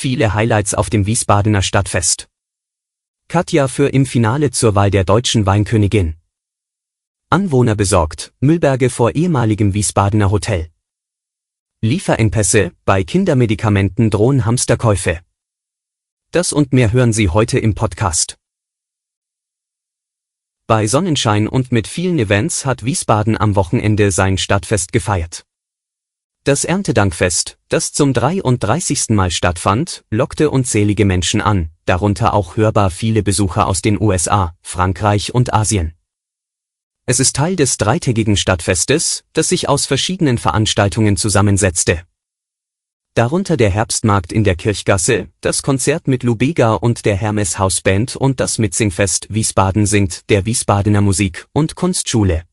Viele 0.00 0.32
Highlights 0.32 0.74
auf 0.74 0.90
dem 0.90 1.06
Wiesbadener 1.06 1.60
Stadtfest. 1.60 2.28
Katja 3.26 3.66
für 3.66 3.88
im 3.88 4.06
Finale 4.06 4.52
zur 4.52 4.76
Wahl 4.76 4.92
der 4.92 5.02
deutschen 5.02 5.44
Weinkönigin. 5.44 6.14
Anwohner 7.30 7.74
besorgt, 7.74 8.32
Müllberge 8.38 8.90
vor 8.90 9.16
ehemaligem 9.16 9.74
Wiesbadener 9.74 10.30
Hotel. 10.30 10.70
Lieferengpässe, 11.80 12.70
bei 12.84 13.02
Kindermedikamenten 13.02 14.08
drohen 14.10 14.44
Hamsterkäufe. 14.44 15.18
Das 16.30 16.52
und 16.52 16.72
mehr 16.72 16.92
hören 16.92 17.12
Sie 17.12 17.28
heute 17.28 17.58
im 17.58 17.74
Podcast. 17.74 18.38
Bei 20.68 20.86
Sonnenschein 20.86 21.48
und 21.48 21.72
mit 21.72 21.88
vielen 21.88 22.20
Events 22.20 22.64
hat 22.64 22.84
Wiesbaden 22.84 23.36
am 23.36 23.56
Wochenende 23.56 24.12
sein 24.12 24.38
Stadtfest 24.38 24.92
gefeiert. 24.92 25.47
Das 26.44 26.64
Erntedankfest, 26.64 27.58
das 27.68 27.92
zum 27.92 28.12
33. 28.12 29.10
Mal 29.10 29.30
stattfand, 29.30 30.04
lockte 30.10 30.50
unzählige 30.50 31.04
Menschen 31.04 31.40
an, 31.40 31.70
darunter 31.84 32.32
auch 32.32 32.56
hörbar 32.56 32.90
viele 32.90 33.22
Besucher 33.22 33.66
aus 33.66 33.82
den 33.82 34.00
USA, 34.00 34.54
Frankreich 34.62 35.34
und 35.34 35.52
Asien. 35.52 35.94
Es 37.06 37.20
ist 37.20 37.36
Teil 37.36 37.56
des 37.56 37.76
dreitägigen 37.76 38.36
Stadtfestes, 38.36 39.24
das 39.32 39.48
sich 39.50 39.68
aus 39.68 39.86
verschiedenen 39.86 40.38
Veranstaltungen 40.38 41.16
zusammensetzte 41.16 42.02
darunter 43.18 43.56
der 43.56 43.70
Herbstmarkt 43.70 44.32
in 44.32 44.44
der 44.44 44.54
Kirchgasse, 44.54 45.26
das 45.40 45.64
Konzert 45.64 46.06
mit 46.06 46.22
Lubega 46.22 46.74
und 46.74 47.04
der 47.04 47.16
Hermes 47.16 47.58
Hausband 47.58 48.14
und 48.14 48.38
das 48.38 48.58
Mitsingfest 48.58 49.26
Wiesbaden 49.28 49.86
singt 49.86 50.30
der 50.30 50.46
Wiesbadener 50.46 51.00
Musik- 51.00 51.48
und 51.52 51.74
Kunstschule. 51.74 52.44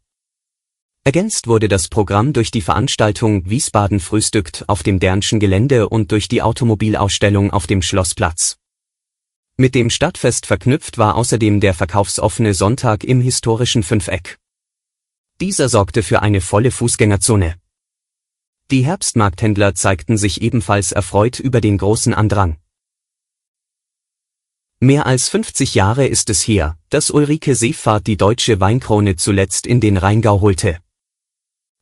Ergänzt 1.08 1.46
wurde 1.46 1.68
das 1.68 1.88
Programm 1.88 2.34
durch 2.34 2.50
die 2.50 2.62
Veranstaltung 2.62 3.48
Wiesbaden 3.48 4.00
frühstückt 4.00 4.68
auf 4.68 4.82
dem 4.82 5.00
Dernschen 5.00 5.40
Gelände 5.40 5.88
und 5.88 6.12
durch 6.12 6.28
die 6.28 6.42
Automobilausstellung 6.42 7.52
auf 7.52 7.68
dem 7.68 7.84
Schlossplatz. 7.84 8.58
Mit 9.56 9.76
dem 9.76 9.92
Stadtfest 9.92 10.48
verknüpft 10.48 10.98
war 10.98 11.16
außerdem 11.16 11.60
der 11.60 11.76
verkaufsoffene 11.76 12.56
Sonntag 12.56 13.04
im 13.04 13.22
historischen 13.22 13.84
Fünfeck. 13.84 14.40
Dieser 15.40 15.70
sorgte 15.70 16.02
für 16.02 16.24
eine 16.24 16.42
volle 16.42 16.72
Fußgängerzone. 16.72 17.56
Die 18.72 18.84
Herbstmarkthändler 18.84 19.76
zeigten 19.76 20.18
sich 20.18 20.42
ebenfalls 20.42 20.92
erfreut 20.92 21.40
über 21.40 21.62
den 21.62 21.78
großen 21.78 22.16
Andrang. 22.16 22.58
Mehr 24.80 25.06
als 25.06 25.30
50 25.30 25.76
Jahre 25.76 26.08
ist 26.08 26.32
es 26.32 26.42
her, 26.48 26.80
dass 26.90 27.12
Ulrike 27.12 27.54
Seefahrt 27.54 28.08
die 28.08 28.18
deutsche 28.18 28.60
Weinkrone 28.60 29.18
zuletzt 29.18 29.68
in 29.68 29.80
den 29.80 29.98
Rheingau 29.98 30.42
holte. 30.42 30.80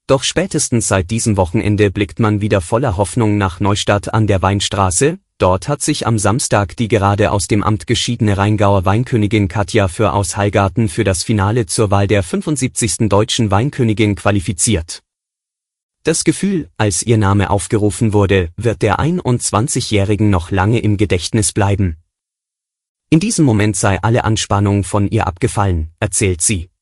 Doch 0.05 0.23
spätestens 0.23 0.89
seit 0.89 1.11
diesem 1.11 1.37
Wochenende 1.37 1.89
blickt 1.89 2.19
man 2.19 2.41
wieder 2.41 2.59
voller 2.59 2.97
Hoffnung 2.97 3.37
nach 3.37 3.61
Neustadt 3.61 4.13
an 4.13 4.27
der 4.27 4.41
Weinstraße, 4.41 5.17
dort 5.37 5.69
hat 5.69 5.81
sich 5.81 6.05
am 6.05 6.19
Samstag 6.19 6.75
die 6.75 6.89
gerade 6.89 7.31
aus 7.31 7.47
dem 7.47 7.63
Amt 7.63 7.87
geschiedene 7.87 8.37
Rheingauer 8.37 8.83
Weinkönigin 8.83 9.47
Katja 9.47 9.87
für 9.87 10.11
aus 10.11 10.35
Heilgarten 10.35 10.89
für 10.89 11.05
das 11.05 11.23
Finale 11.23 11.67
zur 11.67 11.89
Wahl 11.89 12.07
der 12.07 12.21
75. 12.21 13.07
deutschen 13.07 13.49
Weinkönigin 13.49 14.15
qualifiziert. 14.15 15.03
Das 16.03 16.25
Gefühl, 16.25 16.69
als 16.75 17.01
ihr 17.03 17.17
Name 17.17 17.49
aufgerufen 17.49 18.11
wurde, 18.11 18.49
wird 18.57 18.81
der 18.81 18.99
21-Jährigen 18.99 20.29
noch 20.29 20.51
lange 20.51 20.79
im 20.79 20.97
Gedächtnis 20.97 21.53
bleiben. 21.53 21.95
In 23.09 23.21
diesem 23.21 23.45
Moment 23.45 23.77
sei 23.77 24.01
alle 24.01 24.25
Anspannung 24.25 24.83
von 24.83 25.07
ihr 25.07 25.27
abgefallen, 25.27 25.91
erzählt 26.01 26.41
sie. 26.41 26.72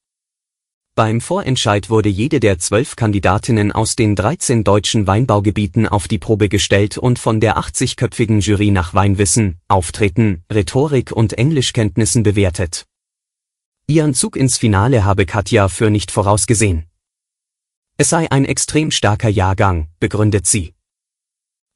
Beim 0.93 1.21
Vorentscheid 1.21 1.89
wurde 1.89 2.09
jede 2.09 2.41
der 2.41 2.59
zwölf 2.59 2.97
Kandidatinnen 2.97 3.71
aus 3.71 3.95
den 3.95 4.13
13 4.13 4.65
deutschen 4.65 5.07
Weinbaugebieten 5.07 5.87
auf 5.87 6.09
die 6.09 6.19
Probe 6.19 6.49
gestellt 6.49 6.97
und 6.97 7.17
von 7.17 7.39
der 7.39 7.57
80-köpfigen 7.57 8.41
Jury 8.41 8.71
nach 8.71 8.93
Weinwissen, 8.93 9.61
Auftreten, 9.69 10.43
Rhetorik 10.51 11.13
und 11.13 11.31
Englischkenntnissen 11.31 12.23
bewertet. 12.23 12.85
Ihren 13.87 14.13
Zug 14.13 14.35
ins 14.35 14.57
Finale 14.57 15.05
habe 15.05 15.25
Katja 15.25 15.69
für 15.69 15.89
nicht 15.89 16.11
vorausgesehen. 16.11 16.87
Es 17.95 18.09
sei 18.09 18.29
ein 18.29 18.43
extrem 18.43 18.91
starker 18.91 19.29
Jahrgang, 19.29 19.87
begründet 20.01 20.45
sie. 20.45 20.73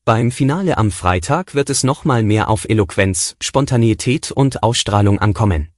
Beim 0.04 0.30
Finale 0.30 0.78
am 0.78 0.92
Freitag 0.92 1.56
wird 1.56 1.70
es 1.70 1.86
nochmal 1.86 2.22
mehr 2.22 2.50
auf 2.50 2.68
Eloquenz, 2.68 3.38
Spontaneität 3.42 4.32
und 4.32 4.62
Ausstrahlung 4.62 5.20
ankommen. 5.20 5.70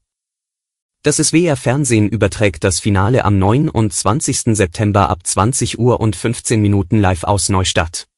Das 1.07 1.15
SWR 1.15 1.55
Fernsehen 1.55 2.09
überträgt 2.09 2.65
das 2.65 2.81
Finale 2.81 3.23
am 3.23 3.39
29. 3.39 4.57
September 4.57 5.09
ab 5.09 5.25
20 5.25 5.79
Uhr 5.79 6.01
und 6.01 6.17
15 6.17 6.61
Minuten 6.61 6.99
live 6.99 7.23
aus 7.23 7.47
Neustadt. 7.47 8.09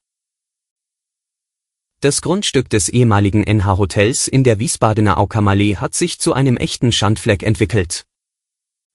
Das 2.00 2.20
Grundstück 2.20 2.68
des 2.68 2.88
ehemaligen 2.88 3.44
NH 3.44 3.78
Hotels 3.78 4.26
in 4.26 4.42
der 4.42 4.58
Wiesbadener 4.58 5.18
Aukamallee 5.18 5.76
hat 5.76 5.94
sich 5.94 6.18
zu 6.18 6.32
einem 6.32 6.56
echten 6.56 6.90
Schandfleck 6.90 7.44
entwickelt. 7.44 8.06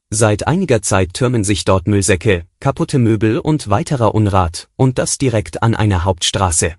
Seit 0.09 0.45
einiger 0.45 0.81
Zeit 0.81 1.13
türmen 1.13 1.45
sich 1.45 1.63
dort 1.63 1.87
Müllsäcke, 1.87 2.45
kaputte 2.59 2.99
Möbel 2.99 3.39
und 3.39 3.69
weiterer 3.69 4.13
Unrat, 4.13 4.67
und 4.75 4.97
das 4.97 5.19
direkt 5.19 5.63
an 5.63 5.73
einer 5.73 6.03
Hauptstraße. 6.03 6.75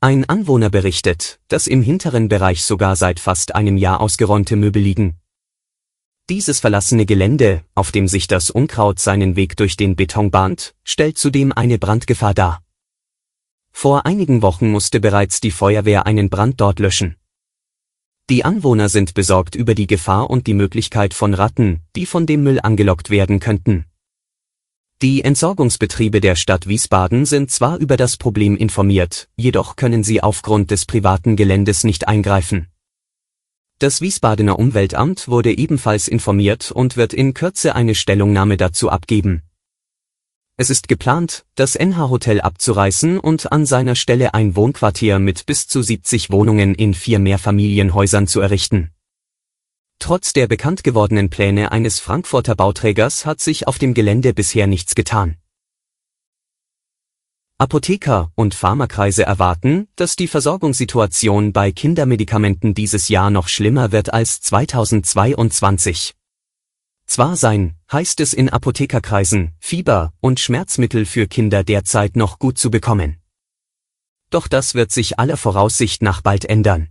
Ein 0.00 0.26
Anwohner 0.26 0.70
berichtet, 0.70 1.38
dass 1.48 1.66
im 1.66 1.82
hinteren 1.82 2.30
Bereich 2.30 2.64
sogar 2.64 2.96
seit 2.96 3.20
fast 3.20 3.54
einem 3.54 3.76
Jahr 3.76 4.00
ausgeräumte 4.00 4.56
Möbel 4.56 4.80
liegen. 4.80 5.18
Dieses 6.30 6.60
verlassene 6.60 7.06
Gelände, 7.06 7.64
auf 7.74 7.90
dem 7.90 8.06
sich 8.06 8.26
das 8.26 8.50
Unkraut 8.50 8.98
seinen 8.98 9.34
Weg 9.34 9.56
durch 9.56 9.78
den 9.78 9.96
Beton 9.96 10.30
bahnt, 10.30 10.74
stellt 10.84 11.16
zudem 11.16 11.52
eine 11.52 11.78
Brandgefahr 11.78 12.34
dar. 12.34 12.62
Vor 13.72 14.04
einigen 14.04 14.42
Wochen 14.42 14.70
musste 14.70 15.00
bereits 15.00 15.40
die 15.40 15.50
Feuerwehr 15.50 16.04
einen 16.04 16.28
Brand 16.28 16.60
dort 16.60 16.80
löschen. 16.80 17.16
Die 18.28 18.44
Anwohner 18.44 18.90
sind 18.90 19.14
besorgt 19.14 19.54
über 19.54 19.74
die 19.74 19.86
Gefahr 19.86 20.28
und 20.28 20.46
die 20.46 20.52
Möglichkeit 20.52 21.14
von 21.14 21.32
Ratten, 21.32 21.80
die 21.96 22.04
von 22.04 22.26
dem 22.26 22.42
Müll 22.42 22.60
angelockt 22.60 23.08
werden 23.08 23.40
könnten. 23.40 23.86
Die 25.00 25.24
Entsorgungsbetriebe 25.24 26.20
der 26.20 26.36
Stadt 26.36 26.68
Wiesbaden 26.68 27.24
sind 27.24 27.50
zwar 27.50 27.78
über 27.78 27.96
das 27.96 28.18
Problem 28.18 28.54
informiert, 28.54 29.30
jedoch 29.36 29.76
können 29.76 30.04
sie 30.04 30.22
aufgrund 30.22 30.70
des 30.72 30.84
privaten 30.84 31.36
Geländes 31.36 31.84
nicht 31.84 32.06
eingreifen. 32.06 32.68
Das 33.80 34.00
Wiesbadener 34.00 34.58
Umweltamt 34.58 35.28
wurde 35.28 35.56
ebenfalls 35.56 36.08
informiert 36.08 36.72
und 36.72 36.96
wird 36.96 37.12
in 37.14 37.32
Kürze 37.32 37.76
eine 37.76 37.94
Stellungnahme 37.94 38.56
dazu 38.56 38.90
abgeben. 38.90 39.42
Es 40.56 40.68
ist 40.68 40.88
geplant, 40.88 41.46
das 41.54 41.76
NH-Hotel 41.76 42.40
abzureißen 42.40 43.20
und 43.20 43.52
an 43.52 43.66
seiner 43.66 43.94
Stelle 43.94 44.34
ein 44.34 44.56
Wohnquartier 44.56 45.20
mit 45.20 45.46
bis 45.46 45.68
zu 45.68 45.80
70 45.80 46.32
Wohnungen 46.32 46.74
in 46.74 46.92
vier 46.92 47.20
Mehrfamilienhäusern 47.20 48.26
zu 48.26 48.40
errichten. 48.40 48.90
Trotz 50.00 50.32
der 50.32 50.48
bekannt 50.48 50.82
gewordenen 50.82 51.30
Pläne 51.30 51.70
eines 51.70 52.00
Frankfurter 52.00 52.56
Bauträgers 52.56 53.26
hat 53.26 53.40
sich 53.40 53.68
auf 53.68 53.78
dem 53.78 53.94
Gelände 53.94 54.34
bisher 54.34 54.66
nichts 54.66 54.96
getan. 54.96 55.36
Apotheker 57.60 58.30
und 58.36 58.54
Pharmakreise 58.54 59.24
erwarten, 59.24 59.88
dass 59.96 60.14
die 60.14 60.28
Versorgungssituation 60.28 61.52
bei 61.52 61.72
Kindermedikamenten 61.72 62.72
dieses 62.72 63.08
Jahr 63.08 63.30
noch 63.30 63.48
schlimmer 63.48 63.90
wird 63.90 64.12
als 64.12 64.40
2022. 64.42 66.14
Zwar 67.06 67.34
sein, 67.34 67.74
heißt 67.90 68.20
es 68.20 68.32
in 68.32 68.48
Apothekerkreisen, 68.48 69.56
Fieber 69.58 70.12
und 70.20 70.38
Schmerzmittel 70.38 71.04
für 71.04 71.26
Kinder 71.26 71.64
derzeit 71.64 72.14
noch 72.14 72.38
gut 72.38 72.58
zu 72.58 72.70
bekommen. 72.70 73.16
Doch 74.30 74.46
das 74.46 74.76
wird 74.76 74.92
sich 74.92 75.18
aller 75.18 75.36
Voraussicht 75.36 76.00
nach 76.00 76.20
bald 76.20 76.44
ändern. 76.44 76.90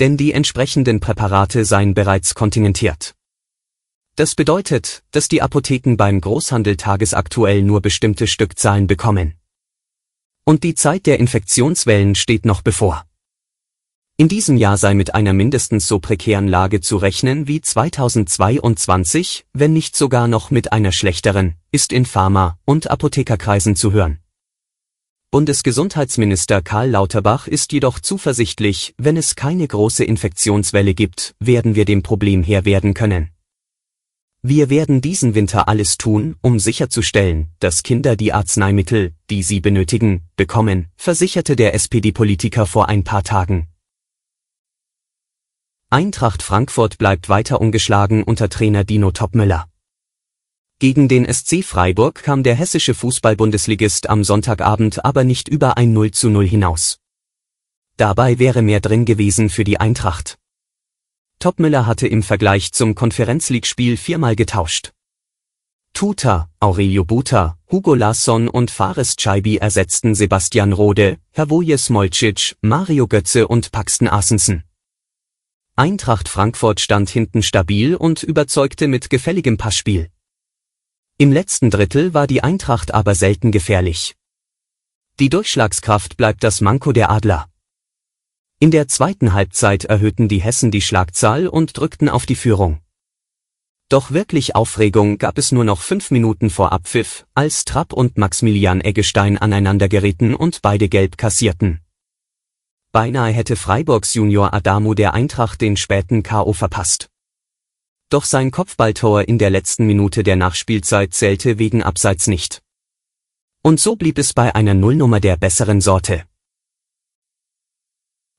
Denn 0.00 0.16
die 0.16 0.32
entsprechenden 0.32 0.98
Präparate 0.98 1.64
seien 1.64 1.94
bereits 1.94 2.34
kontingentiert. 2.34 3.14
Das 4.16 4.34
bedeutet, 4.34 5.04
dass 5.12 5.28
die 5.28 5.42
Apotheken 5.42 5.94
beim 5.96 6.20
Großhandel 6.20 6.76
tagesaktuell 6.76 7.62
nur 7.62 7.80
bestimmte 7.80 8.26
Stückzahlen 8.26 8.88
bekommen. 8.88 9.34
Und 10.44 10.62
die 10.62 10.74
Zeit 10.74 11.06
der 11.06 11.18
Infektionswellen 11.20 12.14
steht 12.14 12.44
noch 12.44 12.60
bevor. 12.60 13.06
In 14.16 14.28
diesem 14.28 14.56
Jahr 14.56 14.76
sei 14.76 14.94
mit 14.94 15.14
einer 15.14 15.32
mindestens 15.32 15.88
so 15.88 15.98
prekären 15.98 16.46
Lage 16.46 16.80
zu 16.80 16.98
rechnen 16.98 17.48
wie 17.48 17.60
2022, 17.60 19.46
wenn 19.52 19.72
nicht 19.72 19.96
sogar 19.96 20.28
noch 20.28 20.52
mit 20.52 20.72
einer 20.72 20.92
schlechteren, 20.92 21.54
ist 21.72 21.92
in 21.92 22.04
Pharma- 22.04 22.56
und 22.64 22.90
Apothekerkreisen 22.90 23.74
zu 23.74 23.90
hören. 23.90 24.20
Bundesgesundheitsminister 25.32 26.62
Karl 26.62 26.90
Lauterbach 26.90 27.48
ist 27.48 27.72
jedoch 27.72 27.98
zuversichtlich, 27.98 28.94
wenn 28.98 29.16
es 29.16 29.34
keine 29.34 29.66
große 29.66 30.04
Infektionswelle 30.04 30.94
gibt, 30.94 31.34
werden 31.40 31.74
wir 31.74 31.84
dem 31.84 32.04
Problem 32.04 32.44
Herr 32.44 32.64
werden 32.64 32.94
können. 32.94 33.33
Wir 34.46 34.68
werden 34.68 35.00
diesen 35.00 35.34
Winter 35.34 35.68
alles 35.68 35.96
tun, 35.96 36.36
um 36.42 36.58
sicherzustellen, 36.58 37.48
dass 37.60 37.82
Kinder 37.82 38.14
die 38.14 38.34
Arzneimittel, 38.34 39.14
die 39.30 39.42
sie 39.42 39.60
benötigen, 39.60 40.28
bekommen, 40.36 40.88
versicherte 40.96 41.56
der 41.56 41.72
SPD-Politiker 41.72 42.66
vor 42.66 42.90
ein 42.90 43.04
paar 43.04 43.22
Tagen. 43.22 43.68
Eintracht 45.88 46.42
Frankfurt 46.42 46.98
bleibt 46.98 47.30
weiter 47.30 47.58
ungeschlagen 47.58 48.22
unter 48.22 48.50
Trainer 48.50 48.84
Dino 48.84 49.12
Topmüller. 49.12 49.66
Gegen 50.78 51.08
den 51.08 51.24
SC 51.24 51.64
Freiburg 51.64 52.22
kam 52.22 52.42
der 52.42 52.54
hessische 52.54 52.92
Fußball-Bundesligist 52.92 54.10
am 54.10 54.24
Sonntagabend 54.24 55.06
aber 55.06 55.24
nicht 55.24 55.48
über 55.48 55.78
ein 55.78 55.94
0 55.94 56.10
zu 56.10 56.28
0 56.28 56.46
hinaus. 56.46 56.98
Dabei 57.96 58.38
wäre 58.38 58.60
mehr 58.60 58.80
drin 58.80 59.06
gewesen 59.06 59.48
für 59.48 59.64
die 59.64 59.80
Eintracht. 59.80 60.36
Topmüller 61.38 61.86
hatte 61.86 62.06
im 62.06 62.22
Vergleich 62.22 62.72
zum 62.72 62.94
Konferenzleague-Spiel 62.94 63.96
viermal 63.96 64.36
getauscht. 64.36 64.92
Tuta, 65.92 66.50
Aurelio 66.58 67.04
Buta, 67.04 67.56
Hugo 67.70 67.94
Larsson 67.94 68.48
und 68.48 68.72
Fares 68.72 69.14
Chaibi 69.16 69.58
ersetzten 69.58 70.16
Sebastian 70.16 70.72
Rode, 70.72 71.18
Hervoje 71.30 71.78
Smolcic, 71.78 72.56
Mario 72.62 73.06
Götze 73.06 73.46
und 73.46 73.70
Paxton 73.70 74.08
Asensen. 74.08 74.64
Eintracht 75.76 76.28
Frankfurt 76.28 76.80
stand 76.80 77.10
hinten 77.10 77.42
stabil 77.42 77.94
und 77.94 78.22
überzeugte 78.22 78.88
mit 78.88 79.08
gefälligem 79.08 79.56
Passspiel. 79.56 80.10
Im 81.16 81.30
letzten 81.30 81.70
Drittel 81.70 82.12
war 82.12 82.26
die 82.26 82.42
Eintracht 82.42 82.92
aber 82.92 83.14
selten 83.14 83.52
gefährlich. 83.52 84.16
Die 85.20 85.28
Durchschlagskraft 85.28 86.16
bleibt 86.16 86.42
das 86.42 86.60
Manko 86.60 86.90
der 86.90 87.10
Adler. 87.10 87.48
In 88.60 88.70
der 88.70 88.88
zweiten 88.88 89.32
Halbzeit 89.32 89.84
erhöhten 89.84 90.28
die 90.28 90.40
Hessen 90.40 90.70
die 90.70 90.80
Schlagzahl 90.80 91.48
und 91.48 91.76
drückten 91.76 92.08
auf 92.08 92.24
die 92.24 92.36
Führung. 92.36 92.80
Doch 93.88 94.12
wirklich 94.12 94.56
Aufregung 94.56 95.18
gab 95.18 95.38
es 95.38 95.52
nur 95.52 95.64
noch 95.64 95.80
fünf 95.80 96.10
Minuten 96.10 96.50
vor 96.50 96.72
Abpfiff, 96.72 97.26
als 97.34 97.64
Trapp 97.64 97.92
und 97.92 98.16
Maximilian 98.16 98.80
Eggestein 98.80 99.36
aneinander 99.36 99.88
gerieten 99.88 100.34
und 100.34 100.62
beide 100.62 100.88
gelb 100.88 101.18
kassierten. 101.18 101.80
Beinahe 102.92 103.32
hätte 103.32 103.56
Freiburgs 103.56 104.14
Junior 104.14 104.54
Adamu 104.54 104.94
der 104.94 105.14
Eintracht 105.14 105.60
den 105.60 105.76
späten 105.76 106.22
K.O. 106.22 106.52
verpasst. 106.52 107.08
Doch 108.08 108.24
sein 108.24 108.50
Kopfballtor 108.50 109.28
in 109.28 109.38
der 109.38 109.50
letzten 109.50 109.86
Minute 109.86 110.22
der 110.22 110.36
Nachspielzeit 110.36 111.12
zählte 111.12 111.58
wegen 111.58 111.82
Abseits 111.82 112.28
nicht. 112.28 112.62
Und 113.62 113.80
so 113.80 113.96
blieb 113.96 114.18
es 114.18 114.32
bei 114.32 114.54
einer 114.54 114.74
Nullnummer 114.74 115.20
der 115.20 115.36
besseren 115.36 115.80
Sorte. 115.80 116.24